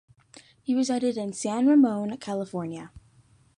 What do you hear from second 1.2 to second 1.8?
San